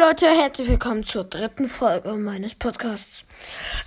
Leute, 0.00 0.26
herzlich 0.26 0.68
willkommen 0.68 1.04
zur 1.04 1.22
dritten 1.22 1.68
Folge 1.68 2.14
meines 2.14 2.56
Podcasts. 2.56 3.24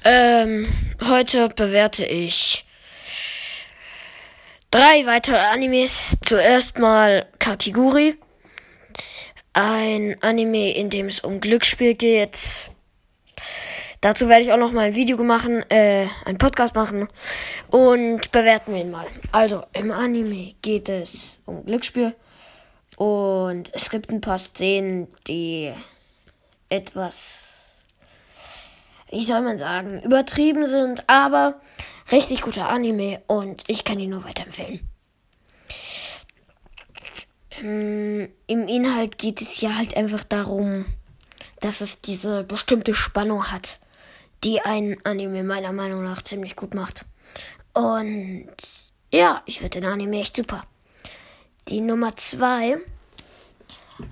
Ähm, 0.05 0.67
heute 1.05 1.49
bewerte 1.49 2.05
ich 2.05 2.65
drei 4.71 5.05
weitere 5.05 5.35
Animes. 5.35 6.15
Zuerst 6.25 6.79
mal 6.79 7.27
Kakiguri. 7.39 8.15
Ein 9.51 10.15
Anime, 10.21 10.71
in 10.75 10.89
dem 10.89 11.07
es 11.07 11.19
um 11.19 11.41
Glücksspiel 11.41 11.93
geht. 11.95 12.39
Dazu 13.99 14.29
werde 14.29 14.45
ich 14.45 14.53
auch 14.53 14.57
noch 14.57 14.71
mal 14.71 14.87
ein 14.87 14.95
Video 14.95 15.21
machen, 15.23 15.69
äh, 15.69 16.07
ein 16.23 16.37
Podcast 16.37 16.73
machen 16.73 17.09
und 17.69 18.31
bewerten 18.31 18.73
wir 18.73 18.81
ihn 18.81 18.91
mal. 18.91 19.07
Also, 19.33 19.65
im 19.73 19.91
Anime 19.91 20.53
geht 20.61 20.87
es 20.87 21.37
um 21.45 21.65
Glücksspiel. 21.65 22.15
Und 22.95 23.69
es 23.73 23.89
gibt 23.89 24.09
ein 24.09 24.21
paar 24.21 24.39
Szenen, 24.39 25.07
die 25.27 25.73
etwas, 26.69 27.85
wie 29.09 29.23
soll 29.23 29.41
man 29.41 29.57
sagen, 29.57 30.01
übertrieben 30.01 30.65
sind, 30.65 31.07
aber 31.09 31.59
richtig 32.11 32.41
guter 32.41 32.69
Anime 32.69 33.21
und 33.27 33.63
ich 33.67 33.83
kann 33.83 33.99
ihn 33.99 34.11
nur 34.11 34.23
weiterempfehlen. 34.23 34.87
Ähm, 37.61 38.29
Im 38.47 38.67
Inhalt 38.67 39.17
geht 39.17 39.41
es 39.41 39.61
ja 39.61 39.75
halt 39.75 39.95
einfach 39.95 40.23
darum, 40.23 40.85
dass 41.59 41.81
es 41.81 42.01
diese 42.01 42.43
bestimmte 42.43 42.93
Spannung 42.93 43.51
hat, 43.51 43.79
die 44.43 44.61
ein 44.61 44.97
Anime 45.03 45.43
meiner 45.43 45.71
Meinung 45.71 46.03
nach 46.03 46.21
ziemlich 46.21 46.55
gut 46.55 46.73
macht. 46.73 47.05
Und 47.73 48.47
ja, 49.11 49.41
ich 49.45 49.59
finde 49.59 49.81
den 49.81 49.89
Anime 49.89 50.19
echt 50.19 50.35
super. 50.35 50.65
Die 51.67 51.81
Nummer 51.81 52.15
2 52.15 52.77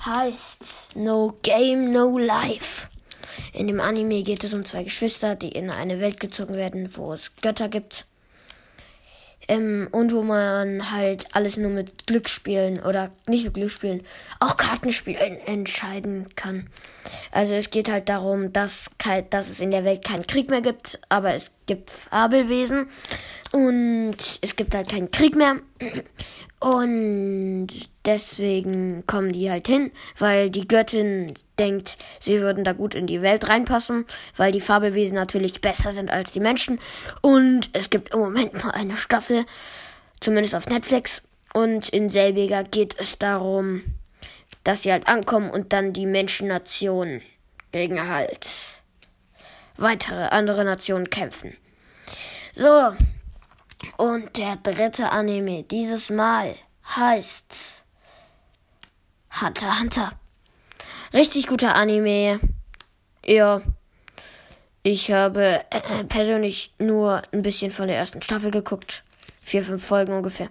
heißt 0.06 0.96
No 0.96 1.38
Game, 1.42 1.92
No 1.92 2.18
Life. 2.18 2.88
In 3.54 3.68
dem 3.68 3.80
Anime 3.80 4.24
geht 4.24 4.44
es 4.44 4.54
um 4.54 4.64
zwei 4.64 4.84
Geschwister, 4.84 5.36
die 5.36 5.50
in 5.50 5.70
eine 5.70 6.00
Welt 6.00 6.20
gezogen 6.20 6.56
werden, 6.56 6.90
wo 6.96 7.14
es 7.14 7.36
Götter 7.38 7.70
gibt. 7.70 8.06
Ähm, 9.48 9.88
und 9.92 10.12
wo 10.12 10.24
man 10.24 10.92
halt 10.92 11.28
alles 11.36 11.58
nur 11.58 11.70
mit 11.70 12.08
Glücksspielen 12.08 12.82
oder 12.82 13.12
nicht 13.28 13.46
mit 13.46 13.54
Glücksspielen, 13.54 14.02
auch 14.40 14.58
Kartenspielen 14.58 15.38
entscheiden 15.46 16.34
kann. 16.36 16.68
Also 17.32 17.54
es 17.54 17.70
geht 17.70 17.92
halt 17.92 18.10
darum, 18.10 18.54
dass, 18.54 18.90
dass 19.30 19.50
es 19.50 19.60
in 19.60 19.70
der 19.70 19.84
Welt 19.84 20.04
keinen 20.04 20.26
Krieg 20.26 20.50
mehr 20.50 20.62
gibt, 20.62 21.00
aber 21.10 21.36
es 21.36 21.52
gibt 21.66 21.90
Fabelwesen 21.90 22.88
und 23.52 24.18
es 24.42 24.56
gibt 24.56 24.76
halt 24.76 24.90
keinen 24.90 25.12
Krieg 25.12 25.36
mehr. 25.36 25.58
Und 26.60 27.68
deswegen 28.06 29.06
kommen 29.06 29.32
die 29.32 29.52
halt 29.52 29.68
hin, 29.68 29.92
weil 30.18 30.50
die 30.50 30.68
Göttin 30.68 31.34
denkt, 31.60 31.98
sie 32.20 32.40
würden 32.42 32.64
da 32.64 32.74
gut 32.74 32.96
in 32.96 33.08
die 33.08 33.22
Welt 33.22 33.48
reinpassen, 33.48 34.06
weil 34.36 34.52
die 34.52 34.62
Fabelwesen 34.62 35.16
natürlich 35.16 35.62
besser 35.62 35.92
sind 35.92 36.10
als 36.10 36.32
die 36.32 36.40
Menschen. 36.40 36.80
Und 37.22 37.70
es 37.74 37.90
gibt 37.90 38.14
im 38.14 38.20
Moment 38.20 38.54
nur 38.64 38.74
eine 38.74 38.98
Staffel, 38.98 39.46
zumindest 40.20 40.56
auf 40.56 40.68
Netflix. 40.68 41.24
Und 41.54 41.90
in 41.90 42.10
selbiger 42.10 42.64
geht 42.64 42.96
es 43.00 43.18
darum, 43.20 43.84
dass 44.64 44.84
sie 44.84 44.92
halt 44.92 45.08
ankommen 45.08 45.52
und 45.52 45.72
dann 45.72 45.94
die 45.94 46.06
Menschennation 46.06 47.22
gegen 47.72 48.10
halt 48.10 48.75
weitere 49.78 50.28
andere 50.28 50.64
Nationen 50.64 51.10
kämpfen. 51.10 51.56
So, 52.54 52.94
und 53.98 54.38
der 54.38 54.56
dritte 54.58 55.12
Anime 55.12 55.64
dieses 55.64 56.10
Mal 56.10 56.56
heißt 56.96 57.84
Hunter 59.42 59.80
Hunter. 59.80 60.12
Richtig 61.14 61.48
guter 61.48 61.76
Anime. 61.76 62.40
Ja. 63.26 63.62
Ich 64.84 65.12
habe 65.12 65.62
äh, 65.72 66.04
persönlich 66.04 66.74
nur 66.78 67.22
ein 67.32 67.42
bisschen 67.42 67.72
von 67.72 67.88
der 67.88 67.98
ersten 67.98 68.22
Staffel 68.22 68.52
geguckt. 68.52 69.04
Vier, 69.42 69.64
fünf 69.64 69.84
Folgen 69.84 70.14
ungefähr. 70.14 70.50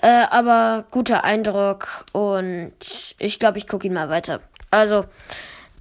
Äh, 0.00 0.24
aber 0.30 0.86
guter 0.90 1.24
Eindruck 1.24 2.06
und 2.12 2.72
ich 3.18 3.38
glaube, 3.38 3.58
ich 3.58 3.66
gucke 3.66 3.86
ihn 3.86 3.92
mal 3.92 4.08
weiter. 4.08 4.40
Also, 4.70 5.04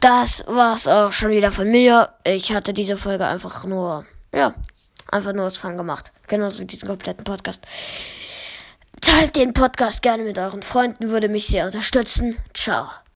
das 0.05 0.43
war's 0.47 0.87
auch 0.87 1.11
schon 1.11 1.31
wieder 1.31 1.51
von 1.51 1.69
mir. 1.69 2.09
Ich 2.25 2.53
hatte 2.53 2.73
diese 2.73 2.95
Folge 2.95 3.25
einfach 3.25 3.65
nur, 3.65 4.05
ja, 4.33 4.53
Einfach 5.11 5.33
nur 5.33 5.45
aus 5.45 5.57
Fun 5.57 5.77
gemacht. 5.77 6.11
Genauso 6.27 6.59
wie 6.59 6.65
diesen 6.65 6.87
kompletten 6.87 7.23
Podcast. 7.23 7.61
Teilt 9.01 9.35
den 9.35 9.53
Podcast 9.53 10.01
gerne 10.01 10.23
mit 10.23 10.37
euren 10.37 10.63
Freunden, 10.63 11.09
würde 11.09 11.29
mich 11.29 11.47
sehr 11.47 11.65
unterstützen. 11.65 12.37
Ciao. 12.53 12.87